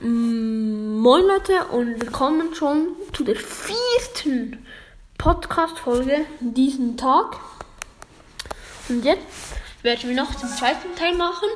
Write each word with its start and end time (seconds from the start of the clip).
Mm, 0.00 1.00
Moin 1.00 1.26
Leute 1.26 1.64
und 1.72 2.00
willkommen 2.00 2.54
schon 2.54 2.90
zu 3.12 3.24
der 3.24 3.34
vierten 3.34 4.64
Podcast-Folge 5.18 6.24
diesen 6.38 6.96
Tag. 6.96 7.40
Und 8.88 9.04
jetzt 9.04 9.26
werden 9.82 10.08
wir 10.08 10.14
noch 10.14 10.32
den 10.36 10.48
zweiten 10.48 10.94
Teil 10.94 11.16
machen 11.16 11.48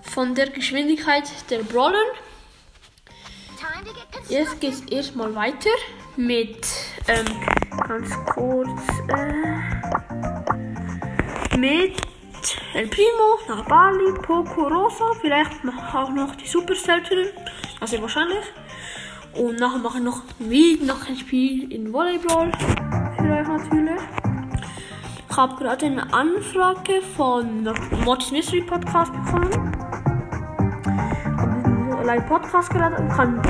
von 0.00 0.34
der 0.34 0.48
Geschwindigkeit 0.48 1.24
der 1.50 1.58
Brawler. 1.58 2.02
Jetzt 4.30 4.58
geht 4.58 4.72
es 4.72 4.80
erstmal 4.90 5.34
weiter 5.34 5.68
mit 6.16 6.66
ähm, 7.06 7.26
ganz 7.86 8.08
kurz 8.34 8.80
äh, 9.08 9.58
mit 11.58 12.11
El 12.74 12.88
Primo, 12.88 13.38
nach 13.48 13.64
Bali, 13.66 14.12
Poco 14.22 14.68
Rosa, 14.68 15.12
vielleicht 15.20 15.52
auch 15.94 16.10
noch 16.10 16.34
die 16.34 16.46
Super 16.46 16.74
Seltenen, 16.74 17.28
also 17.80 18.00
wahrscheinlich. 18.00 18.44
Und 19.34 19.58
nachher 19.60 19.78
mache 19.78 19.98
ich 19.98 20.04
noch 20.04 20.22
wie 20.38 20.76
noch 20.76 21.08
ein 21.08 21.16
Spiel 21.16 21.72
in 21.72 21.92
Volleyball 21.92 22.52
für 23.16 23.32
euch 23.32 23.48
natürlich. 23.48 24.00
Ich 25.30 25.36
habe 25.36 25.56
gerade 25.56 25.86
eine 25.86 26.12
Anfrage 26.12 27.00
von 27.16 27.64
Mortis 28.04 28.30
Mystery 28.32 28.62
Podcast 28.62 29.12
bekommen. 29.12 29.72
Ich 32.02 32.08
habe 32.10 32.20
Podcast 32.22 32.70
gerade 32.70 32.96
und 32.96 33.08
kann 33.08 33.42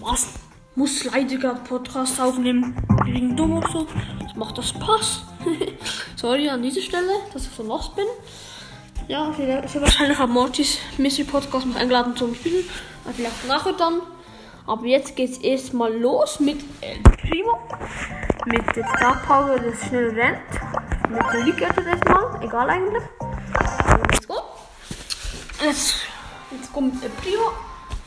was 0.00 0.34
muss 0.74 1.04
leider 1.04 1.54
Podcast 1.56 2.20
aufnehmen 2.20 2.74
wegen 3.04 3.36
dumm 3.36 3.58
oder 3.58 3.68
so. 3.68 3.86
Das 4.22 4.36
macht 4.36 4.56
das 4.56 4.72
Pass. 4.72 5.24
Sorry 6.18 6.48
an 6.48 6.60
dieser 6.60 6.80
Stelle, 6.80 7.12
dass 7.32 7.46
ich 7.46 7.52
so 7.56 7.62
lost 7.62 7.94
bin. 7.94 8.06
Ja, 9.06 9.32
wahrscheinlich 9.38 10.18
hat 10.18 10.28
Mortis 10.28 10.78
Mystery 10.96 11.28
Podcast 11.28 11.64
mich 11.64 11.76
eingeladen 11.76 12.16
zum 12.16 12.34
Spielen. 12.34 12.68
Aber 13.04 13.14
vielleicht 13.14 13.46
nachher 13.46 13.72
dann. 13.74 14.00
Aber 14.66 14.84
jetzt 14.84 15.14
geht's 15.14 15.38
erstmal 15.38 15.96
los 15.96 16.40
mit 16.40 16.58
El 16.80 17.00
Primo. 17.02 17.60
Mit 18.46 18.64
der 18.74 18.84
Star 18.96 19.22
Power, 19.28 19.60
das 19.60 19.86
schnell 19.86 20.08
rennt. 20.10 20.40
Mit 21.08 21.22
der 21.32 21.44
League 21.44 21.60
erstmal. 21.60 22.42
Egal 22.42 22.68
eigentlich. 22.68 23.02
Let's 24.10 24.26
go. 24.26 24.40
Jetzt, 25.64 25.94
jetzt 26.50 26.72
kommt 26.72 27.00
El 27.00 27.10
Primo. 27.10 27.52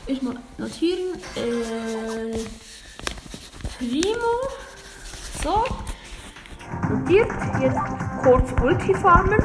Erstmal 0.06 0.36
notieren. 0.58 1.14
Äh, 1.34 2.38
Primo. 3.78 4.32
So. 5.42 5.64
Notiert. 6.90 7.30
Jetzt 7.60 8.01
kurz 8.22 8.52
Ulti 8.62 8.94
farmen. 8.94 9.40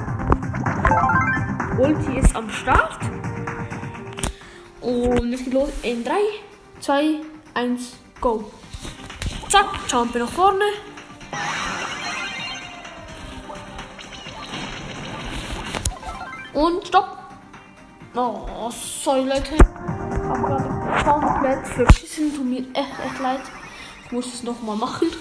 Ulti 1.79 2.19
ist 2.19 2.35
am 2.35 2.49
Start. 2.49 2.99
Und 4.81 5.33
es 5.33 5.43
geht 5.43 5.53
los 5.53 5.69
in 5.81 6.03
3, 6.03 6.11
2, 6.79 7.21
1, 7.55 7.97
go. 8.21 8.51
Zack, 9.49 9.65
Jumpe 9.87 10.19
nach 10.19 10.29
vorne. 10.29 10.65
Und 16.53 16.87
stopp. 16.87 17.17
Oh, 18.15 18.69
sorry 18.71 19.23
Leute. 19.23 19.55
Ich 19.55 20.29
habe 20.29 20.41
gerade 20.41 21.03
komplett 21.03 21.67
verschissen. 21.67 22.35
Tut 22.35 22.45
mir 22.45 22.59
echt, 22.73 22.99
echt 23.05 23.19
leid. 23.21 23.41
Ich 24.05 24.11
muss 24.11 24.33
es 24.33 24.43
nochmal 24.43 24.75
machen. 24.75 25.07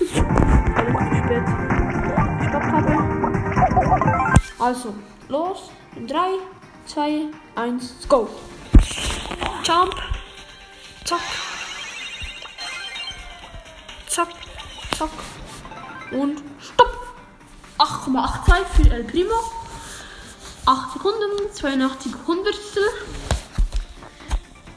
Ich 0.77 0.93
zu 0.93 1.17
spät. 1.17 1.66
Also, 4.59 4.95
los. 5.29 5.71
In 5.95 6.07
3, 6.07 6.39
2, 6.87 7.31
1, 7.55 8.09
go. 8.09 8.29
Jump. 9.65 9.95
Zack. 11.05 11.21
Zack. 14.09 14.29
Zack. 14.97 15.11
Und 16.11 16.43
stopp. 16.61 16.97
8,82 17.79 18.64
für 18.75 18.91
El 18.95 19.05
Primo. 19.05 19.35
8 20.64 20.92
Sekunden, 20.95 21.53
82 21.53 22.13
Hundertstel. 22.27 22.85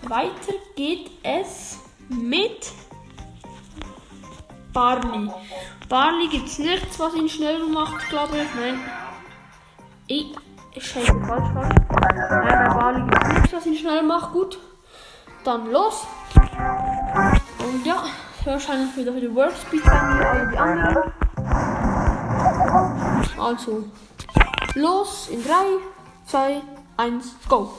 Weiter 0.03 0.53
geht 0.75 1.11
es 1.23 1.77
mit 2.09 2.71
Barley. 4.73 5.31
Barley 5.87 6.27
gibt 6.27 6.47
es 6.47 6.59
nichts, 6.59 6.99
was 6.99 7.15
ihn 7.15 7.29
schneller 7.29 7.67
macht, 7.67 8.09
glaube 8.09 8.37
ich. 8.41 8.55
Nein. 8.55 8.79
Ich, 10.11 10.35
ich 10.73 10.83
schenke 10.83 11.23
falsch 11.23 11.53
falsch. 11.53 11.75
Nein, 12.31 12.67
bei 12.67 12.73
Barley 12.73 13.01
gibt 13.03 13.45
es 13.45 13.51
nichts, 13.51 13.65
ihn 13.67 13.75
schneller 13.75 14.01
macht. 14.01 14.33
Gut. 14.33 14.57
Dann 15.43 15.71
los. 15.71 16.07
Und 17.59 17.85
ja, 17.85 18.03
wahrscheinlich 18.43 18.97
wieder 18.97 19.13
für 19.13 19.21
die 19.21 19.35
Workspeed 19.35 19.85
bei 19.85 20.01
mir, 20.01 20.27
alle 20.27 20.49
die 20.49 20.57
anderen. 20.57 21.13
Also, 23.37 23.83
los 24.73 25.29
in 25.29 25.43
3, 25.43 25.51
2, 26.25 26.61
1, 26.97 27.35
go. 27.47 27.71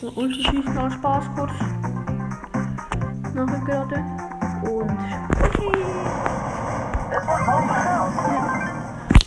So, 0.00 0.12
Ulti 0.14 0.44
schießen 0.44 0.78
als 0.78 0.94
Spaß 0.94 1.24
kurz. 1.34 1.52
Nachher 3.34 3.64
gerade. 3.64 3.96
Und. 4.70 4.96
Okay. 5.42 5.72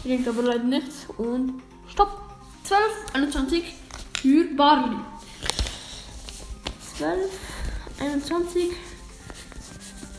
Bringt 0.02 0.28
aber 0.30 0.44
leider 0.44 0.64
nichts. 0.64 1.08
Und 1.18 1.62
stopp. 1.90 2.22
12, 2.64 2.82
21 3.14 3.74
für 4.22 4.56
Barley. 4.56 4.98
12, 6.98 7.32
21 8.00 8.72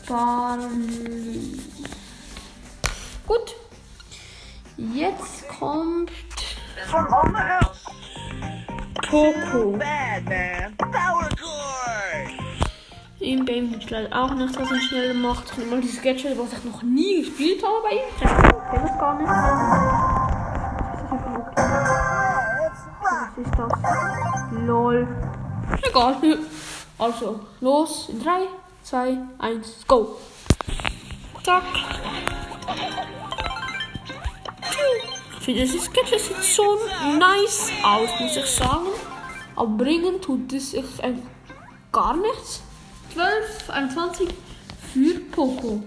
Barley. 0.07 1.59
Gut. 3.27 3.55
Jetzt 4.77 5.47
kommt. 5.49 6.11
Poco. 9.09 9.77
Game 13.47 13.71
gibt 13.71 13.85
es 13.85 13.89
leider 13.89 14.23
auch 14.23 14.33
nichts, 14.35 14.59
was 14.59 14.69
ihn 14.69 14.81
schneller 14.81 15.13
macht. 15.13 15.51
Ich 15.51 15.57
nehme 15.57 15.71
mal 15.71 15.81
dieses 15.81 16.01
Gadget, 16.01 16.37
was 16.37 16.51
ich 16.51 16.63
noch 16.65 16.83
nie 16.83 17.23
gespielt 17.23 17.63
habe 17.63 17.81
bei 17.81 17.95
ihm. 17.95 18.01
Ich 18.13 18.19
kenne 18.19 18.87
das 18.87 18.99
gar 18.99 19.17
nicht. 19.17 19.76
Ist 23.37 23.51
das? 23.55 23.71
Lol. 24.65 25.07
Egal. 25.83 26.15
Also, 26.97 27.39
los. 27.61 28.09
In 28.09 28.23
3, 28.23 28.47
2, 28.83 29.17
1, 29.37 29.85
go. 29.87 30.17
Zack. 31.43 31.63
Ich 35.37 35.45
finde, 35.45 35.61
dieses 35.61 35.93
Gadget 35.93 36.19
sieht 36.19 36.43
so 36.43 36.79
nice 37.19 37.71
aus, 37.83 38.09
muss 38.19 38.35
ich 38.37 38.45
sagen. 38.47 38.87
Aber 39.55 39.67
bringen 39.67 40.19
tut 40.19 40.51
es 40.53 40.71
sich 40.71 41.03
einfach 41.03 41.29
gar 41.91 42.17
nichts. 42.17 42.63
12, 43.13 43.69
21 43.69 44.29
für 44.93 45.19
Poco. 45.31 45.83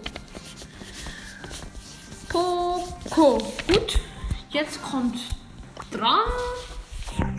Poco. 2.28 3.39
Gut. 3.66 3.99
Jetzt 4.50 4.81
kommt 4.83 5.19
dran. 5.91 6.21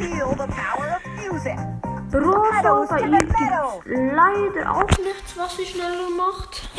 Feel 0.02 0.34
the 0.34 0.48
power 0.48 0.98
of 0.98 1.06
music. 1.22 1.60
Rosa 2.12 2.88
bei 2.90 3.02
ihm 3.02 3.20
gibt 3.20 3.34
leider 3.86 4.72
auch 4.72 4.98
nichts, 4.98 5.38
was 5.38 5.56
sie 5.56 5.66
schneller 5.68 6.10
macht. 6.18 6.70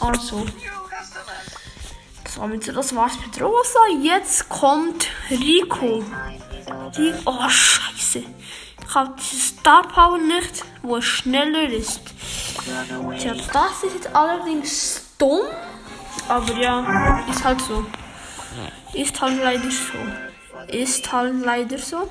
Also, 0.00 0.44
das, 2.36 2.42
war 2.42 2.48
mit, 2.48 2.68
das 2.68 2.94
war's 2.94 3.14
mit 3.18 3.40
Rosa. 3.40 3.78
Jetzt 4.02 4.46
kommt 4.50 5.06
Rico. 5.30 6.04
Die, 6.94 7.14
oh, 7.24 7.48
scheiße. 7.48 8.24
Ich 8.88 8.94
habe 8.94 9.14
diese 9.18 9.36
Star 9.40 9.82
Power 9.88 10.18
nicht, 10.18 10.62
wo 10.82 10.96
es 10.96 11.04
schneller 11.06 11.62
ist. 11.70 12.00
Tja, 13.18 13.32
das 13.32 13.84
ist 13.84 13.94
jetzt 13.94 14.14
allerdings 14.14 15.02
dumm. 15.16 15.40
Aber 16.28 16.52
ja, 16.58 17.24
ist 17.30 17.42
halt 17.42 17.62
so. 17.62 17.86
Ist 18.92 19.18
halt 19.18 19.42
leider 19.42 19.70
so. 19.70 20.76
Ist 20.76 21.10
halt 21.10 21.42
leider 21.42 21.78
so. 21.78 22.08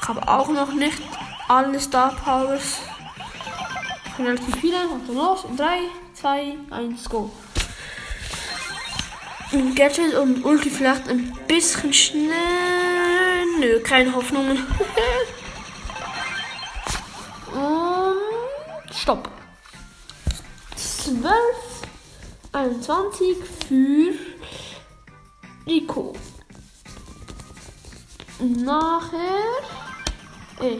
Ich 0.00 0.08
habe 0.08 0.26
auch 0.26 0.48
noch 0.48 0.72
nicht 0.72 1.02
alle 1.48 1.78
Star 1.78 2.14
Powers. 2.14 2.78
Relativ 4.18 4.56
viele. 4.56 4.78
Also 4.78 5.12
los. 5.12 5.44
In 5.44 5.56
3, 5.56 5.80
2, 6.14 6.56
1, 6.70 7.08
go. 7.10 7.30
Ein 9.50 9.74
Gadget 9.74 10.14
und 10.14 10.44
Ulti 10.44 10.68
vielleicht 10.68 11.08
ein 11.08 11.32
bisschen 11.48 11.90
schnell. 11.92 13.46
Nö, 13.58 13.80
keine 13.80 14.14
Hoffnungen. 14.14 14.58
und 17.54 18.94
stopp. 18.94 19.30
12, 20.76 21.32
21 22.52 23.36
für 23.66 24.12
Rico. 25.66 26.14
Nachher 28.38 29.18
äh, 30.60 30.76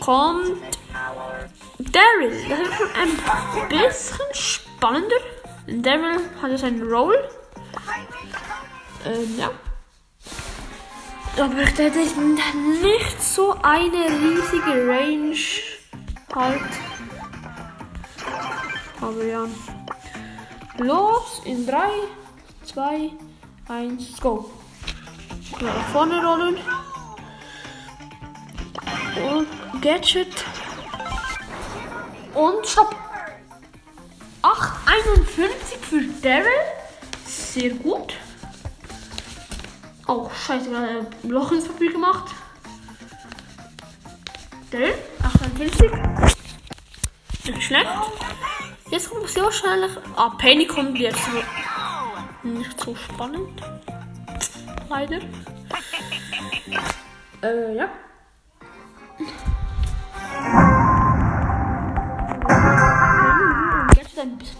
kommt 0.00 0.58
Daryl. 1.78 2.46
Das 2.48 2.60
ist 2.60 2.74
schon 2.76 2.90
ein 2.94 3.68
bisschen 3.68 4.18
spannender. 4.32 5.16
Daryl 5.68 6.20
hat 6.40 6.50
ja 6.50 6.56
seinen 6.56 6.82
Roll. 6.82 7.14
Ähm, 9.04 9.38
ja. 9.38 9.50
Aber 11.36 11.54
der 11.54 11.90
hat 11.90 12.16
nicht 12.82 13.22
so 13.22 13.54
eine 13.62 14.06
riesige 14.06 14.88
Range 14.88 15.36
halt. 16.34 16.62
Aber 19.00 19.24
ja. 19.24 19.46
Los 20.78 21.42
in 21.44 21.66
3, 21.66 21.90
2, 22.64 23.10
1, 23.68 24.20
go. 24.20 24.50
Nach 25.60 25.88
vorne 25.92 26.24
rollen. 26.24 26.56
Und 29.16 29.82
Gadget. 29.82 30.44
Und 32.34 32.66
stopp. 32.66 32.94
8,51 34.42 35.24
für 35.24 35.48
Daryl. 36.28 36.60
Sehr 37.24 37.70
gut. 37.70 38.12
Oh, 40.06 40.28
scheiße, 40.28 40.68
gerade 40.68 41.06
ein 41.22 41.30
Loch 41.30 41.52
ins 41.52 41.66
Papier 41.66 41.90
gemacht. 41.90 42.34
Daryl, 44.70 44.92
58. 45.22 45.90
Nicht 47.46 47.62
schlecht. 47.62 47.86
Jetzt 48.90 49.08
kommt 49.08 49.26
sehr 49.30 49.44
wahrscheinlich. 49.44 49.90
Ah, 50.16 50.34
Penny 50.36 50.66
kommt 50.66 50.98
jetzt. 50.98 51.26
Nicht 52.42 52.78
so 52.78 52.94
spannend. 52.94 53.62
Leider. 54.90 55.20
Äh, 57.42 57.74
ja. 57.74 57.88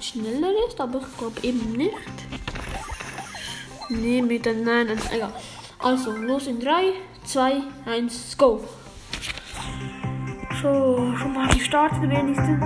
Schneller 0.09 0.51
ist, 0.67 0.81
aber 0.81 1.01
ich 1.01 1.19
glaube 1.19 1.41
eben 1.43 1.73
nicht. 1.73 1.95
Nee, 3.91 4.23
mit 4.23 4.45
den 4.45 4.65
Nein, 4.65 4.89
egal. 5.11 5.33
Also, 5.79 6.13
los 6.13 6.47
in 6.47 6.61
3, 6.61 6.93
2, 7.25 7.63
1, 7.87 8.37
go. 8.37 8.61
So, 10.61 11.15
schon 11.17 11.33
mal 11.33 11.49
gestartet 11.49 12.03
wenigstens. 12.03 12.65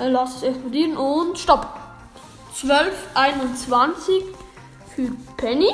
Lass 0.00 0.36
es 0.36 0.42
explodieren 0.42 0.96
und 0.96 1.38
stopp. 1.38 1.78
12, 2.54 2.92
21 3.14 4.24
für 4.94 5.10
Penny. 5.36 5.72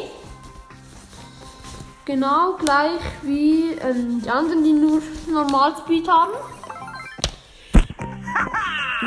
Genau 2.08 2.54
gleich 2.54 3.02
wie 3.20 3.72
ähm, 3.72 4.22
die 4.24 4.30
anderen, 4.30 4.64
die 4.64 4.72
nur 4.72 5.02
normal 5.30 5.76
Speed 5.76 6.08
haben. 6.08 6.32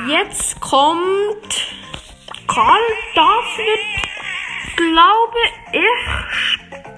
Jetzt 0.07 0.61
kommt 0.61 1.73
Karl. 2.47 2.79
Das 3.15 3.57
wird, 3.57 3.79
glaube 4.75 5.37
ich, 5.71 5.81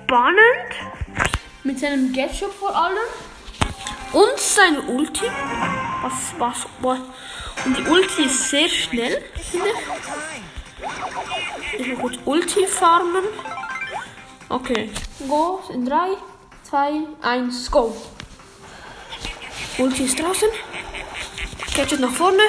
spannend. 0.03 0.75
Mit 1.63 1.79
seinem 1.79 2.11
Gadget 2.11 2.51
vor 2.51 2.75
allem. 2.75 2.97
Und 4.11 4.37
seine 4.37 4.81
Ulti. 4.81 5.31
Was, 6.01 6.33
was, 6.37 6.67
was. 6.81 6.99
Und 7.63 7.77
die 7.77 7.83
Ulti 7.83 8.23
ist 8.23 8.49
sehr 8.49 8.67
schnell, 8.67 9.23
ich. 9.37 9.53
Will 11.79 11.95
kurz 11.95 12.17
Ulti 12.25 12.67
farmen. 12.67 13.23
Okay. 14.53 14.93
Go 15.27 15.61
in 15.73 15.83
3, 15.83 16.15
2, 16.69 17.07
1, 17.23 17.71
go. 17.71 17.91
Ulti 19.79 20.03
ist 20.03 20.19
draußen. 20.19 20.47
Gadget 21.75 21.99
nach 21.99 22.11
vorne. 22.11 22.43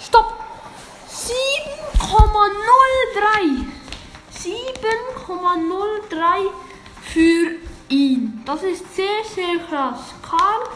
Stopp. 0.00 0.34
7,03. 1.10 3.66
7,03 4.32 6.48
für 7.02 7.56
ihn. 7.88 8.40
Das 8.46 8.62
ist 8.62 8.94
sehr, 8.94 9.24
sehr 9.34 9.58
krass. 9.68 10.14
Karl 10.22 10.68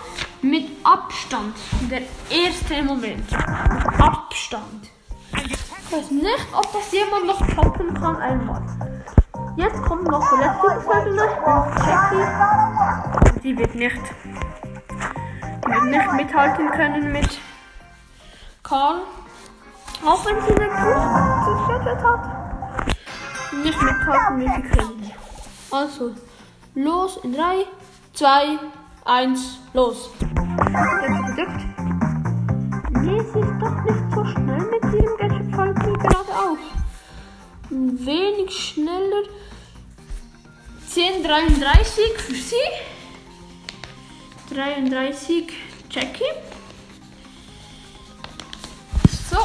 mit 0.43 0.69
Abstand. 0.83 1.55
Der 1.89 2.03
erste 2.29 2.83
Moment. 2.83 3.31
Mit 3.31 4.01
Abstand. 4.01 4.91
Ich 5.37 5.93
weiß 5.93 6.11
nicht, 6.11 6.47
ob 6.53 6.73
das 6.73 6.91
jemand 6.91 7.27
noch 7.27 7.47
toppen 7.55 7.95
kann 7.95 8.17
einmal. 8.17 8.92
Jetzt 9.57 9.83
kommt 9.83 10.05
noch 10.09 10.27
der 10.31 10.39
letzte 10.39 10.75
Gefallene, 10.77 11.27
noch 11.47 11.67
Jackie. 11.87 13.41
Die 13.43 13.59
wird 13.59 13.75
nicht, 13.75 14.01
die 15.67 15.71
wird 15.71 15.85
nicht 15.85 16.13
mithalten 16.13 16.71
können 16.71 17.13
mit 17.13 17.39
Karl. 18.63 19.03
Auch 20.07 20.25
wenn 20.25 20.41
sie 20.41 20.55
eine 20.55 20.69
gute 20.69 21.55
Gadget 21.69 22.03
hat. 22.03 22.23
Nicht 23.63 23.83
mithalten, 23.83 24.41
wie 24.41 24.49
sie 24.49 24.63
können. 24.63 25.13
Also, 25.71 26.13
los 26.75 27.19
in 27.23 27.35
3, 27.35 27.67
2, 28.15 28.59
1, 29.05 29.61
los. 29.75 30.11
Jetzt 30.19 31.27
gedrückt. 31.27 31.61
Nee, 33.03 33.21
sie 33.21 33.41
ist 33.41 33.61
doch 33.61 33.83
nicht 33.83 33.92
Ein 37.73 38.05
wenig 38.05 38.51
schneller. 38.53 39.23
10,33 40.91 42.19
für 42.19 42.35
sie. 42.35 42.57
33 44.55 45.51
Jackie. 45.89 46.25
So. 49.31 49.39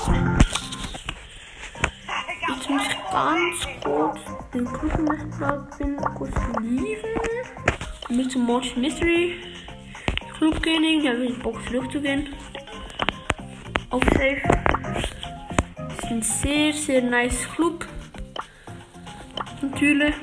Jetzt 2.50 2.70
muss 2.70 2.82
ich 2.82 3.12
ganz 3.12 3.82
kurz 3.82 4.20
den 4.54 4.66
Gruppennetzwerk 4.66 5.78
bin 5.78 5.96
kurz 5.96 6.36
lieben. 6.62 7.20
Mit 8.10 8.30
zum 8.30 8.44
Mortis 8.44 8.76
Mystery 8.76 9.38
Club 10.38 10.62
gehen. 10.62 10.84
Ich 10.84 11.08
habe 11.08 11.32
Bock 11.42 11.66
zurückzugehen. 11.66 12.28
Auf 13.90 14.04
Safe. 14.04 14.42
Das 15.78 15.98
ist 15.98 16.12
ein 16.12 16.22
sehr, 16.22 16.74
sehr 16.74 17.02
nice 17.02 17.48
Club. 17.56 17.88
Natürlich. 19.78 20.16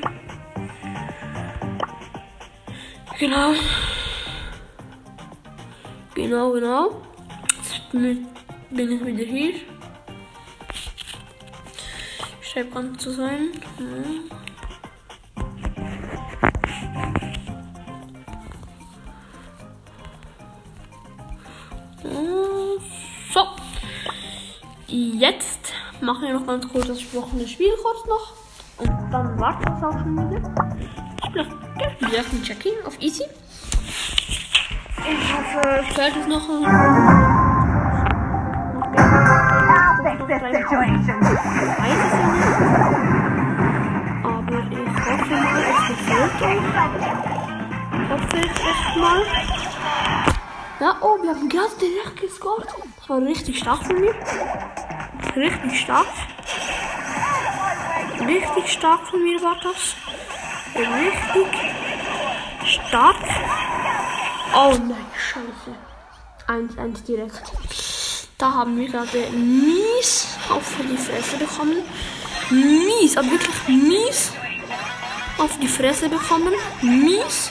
Genau. 3.20 3.52
Genau, 6.12 6.50
genau. 6.50 7.02
Jetzt 7.62 7.92
bin 7.92 8.26
ich 8.72 9.06
wieder 9.06 9.24
hier. 9.24 9.54
Scheint 12.40 12.74
an 12.74 12.98
zu 12.98 13.12
sein. 13.12 13.52
Äh, 13.78 14.24
So. 23.32 23.46
Jetzt 24.88 25.72
machen 26.00 26.22
wir 26.22 26.34
noch 26.34 26.46
ganz 26.46 26.68
kurz 26.68 26.88
das 26.88 26.98
gesprochene 26.98 27.46
Spiel 27.46 27.72
kurz 27.80 28.04
noch. 28.06 28.43
Und 28.78 28.90
dann 29.12 29.38
wartet 29.40 29.68
es 29.76 29.84
auch 29.84 29.92
schon 29.92 30.30
wieder. 30.30 30.40
Ich 31.78 31.92
spiele 31.92 32.12
wieder 32.12 32.32
ein 32.32 32.42
Checking 32.42 32.72
auf 32.86 33.00
Easy. 33.00 33.24
Ich 34.96 35.32
hoffe, 35.32 35.60
es 35.80 35.94
fällt 35.94 36.16
es 36.16 36.26
noch. 36.26 36.48
noch 36.48 36.62
ja 40.70 40.78
nicht. 40.78 41.04
Aber 44.22 44.50
ich 44.70 44.94
hoffe 45.10 45.34
mal, 45.34 45.62
es 45.62 45.80
gefällt 45.88 46.42
euch. 46.42 46.64
Hoffe 48.10 48.36
ich 48.36 48.44
echt 48.44 48.96
mal. 48.96 49.22
Ja, 50.80 50.96
oh, 51.00 51.22
wir 51.22 51.30
haben 51.30 51.48
gerade 51.48 51.76
direkt 51.80 52.20
gescored. 52.20 52.66
Das 52.98 53.08
war 53.08 53.20
richtig 53.22 53.58
stark 53.58 53.84
von 53.84 54.00
mir. 54.00 54.14
Richtig 55.36 55.80
stark. 55.80 56.06
Richtig 58.26 58.72
stark 58.72 59.06
von 59.08 59.22
mir 59.22 59.40
war 59.42 59.56
das. 59.62 59.94
Richtig 60.74 61.46
stark. 62.64 63.16
Oh 64.54 64.74
nein, 64.88 65.06
scheiße. 65.16 65.74
1-1 66.46 67.04
direkt. 67.04 67.42
Da 68.38 68.52
haben 68.52 68.76
wir 68.76 68.88
gerade 68.88 69.30
mies 69.30 70.36
auf 70.48 70.74
die 70.78 70.96
Fresse 70.96 71.36
bekommen. 71.36 71.82
Mies, 72.50 73.16
aber 73.16 73.30
wirklich 73.30 73.68
mies 73.68 74.32
auf 75.38 75.58
die 75.58 75.68
Fresse 75.68 76.08
bekommen. 76.08 76.52
Mies. 76.82 77.50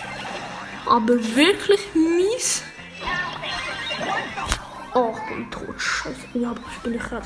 Aber 0.85 1.15
wirklich 1.35 1.81
mies. 1.93 2.63
Oh, 4.93 5.13
ich 5.15 5.35
bin 5.35 5.49
tot. 5.49 5.79
Scheiße. 5.79 6.27
Ja, 6.33 6.51
aber 6.51 6.61
ich 6.71 6.79
bin 6.79 6.99
gerade. 6.99 7.25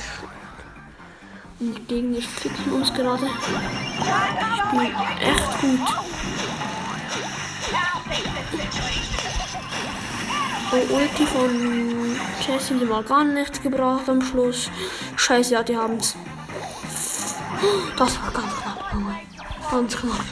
Und 1.59 1.75
die 1.75 1.81
Gegner 1.85 2.21
ficken 2.21 2.71
uns 2.73 2.93
gerade. 2.93 3.25
Ich 3.25 4.71
bin 4.71 4.95
echt 5.19 5.61
gut. 5.61 5.79
Oh, 10.69 10.95
Ulti 10.95 11.25
von 11.25 12.15
Jesse 12.45 12.75
die 12.75 12.85
mal 12.85 13.01
gar 13.03 13.23
nichts 13.23 13.61
gebracht 13.61 14.07
am 14.07 14.21
Schluss. 14.21 14.69
Scheiße, 15.15 15.53
ja, 15.53 15.63
die 15.63 15.75
haben's. 15.75 16.15
Das 17.97 18.21
war 18.21 18.31
ganz 18.31 18.53
knapp, 18.61 18.93
Junge. 18.93 19.15
Ganz 19.71 19.97
knapp. 19.97 20.25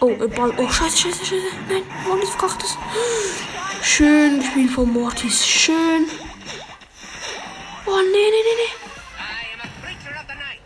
Oh, 0.00 0.10
äh, 0.10 0.28
Ball. 0.28 0.52
Oh, 0.56 0.68
scheiße, 0.68 0.98
scheiße, 0.98 1.24
scheiße. 1.24 1.46
Nein, 1.68 1.82
Mortis 2.06 2.30
verkackt 2.30 2.62
es. 2.62 2.76
Schön 3.82 4.38
gespielt 4.38 4.70
von 4.70 4.92
Mortis. 4.92 5.44
Schön. 5.44 6.06
Oh, 7.90 8.02
nee, 8.02 8.30
nee, 8.30 8.42
nee, 8.44 8.56
nee. 8.60 8.72
I 9.18 9.54
am 9.54 9.60
a 9.60 9.68
creature 9.80 10.14
of 10.20 10.26
the 10.28 10.34
night. 10.34 10.60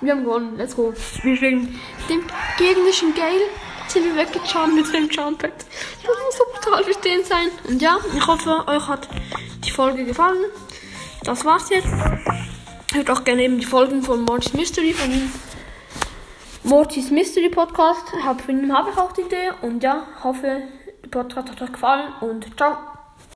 Wir 0.00 0.12
haben 0.12 0.24
gewonnen. 0.24 0.56
Let's 0.56 0.74
go. 0.74 0.94
Wir 1.22 1.36
gegen 1.36 1.78
dem 2.08 2.22
gegnerischen 2.56 3.14
Gale 3.14 3.42
sind 3.88 4.04
wir 4.06 4.16
weggejumpt 4.16 4.74
mit 4.74 4.94
dem 4.94 5.10
Jumppad. 5.10 5.52
Das 5.52 6.16
muss 6.24 6.38
so 6.38 6.44
brutal 6.50 6.82
verstehen 6.82 7.24
sein. 7.24 7.48
Und 7.68 7.82
ja, 7.82 7.98
ich 8.16 8.26
hoffe, 8.26 8.66
euch 8.66 8.88
hat 8.88 9.06
die 9.66 9.70
Folge 9.70 10.06
gefallen. 10.06 10.46
Das 11.24 11.44
war's 11.44 11.68
jetzt. 11.68 11.88
Hört 12.94 13.10
auch 13.10 13.24
gerne 13.24 13.42
eben 13.42 13.58
die 13.58 13.66
Folgen 13.66 14.04
von 14.04 14.22
Mortis 14.22 14.52
Mystery 14.52 14.92
von. 14.92 15.10
Mortis 16.62 17.10
Mystery 17.10 17.48
Podcast. 17.48 18.12
Hab, 18.24 18.40
von 18.40 18.62
ihm 18.62 18.72
habe 18.72 18.90
ich 18.90 18.96
auch 18.96 19.10
die 19.10 19.22
Idee. 19.22 19.50
Und 19.62 19.82
ja, 19.82 20.06
hoffe, 20.22 20.62
der 21.02 21.08
Podcast 21.08 21.50
hat 21.50 21.60
euch 21.60 21.72
gefallen. 21.72 22.12
Und 22.20 22.56
ciao. 22.56 22.93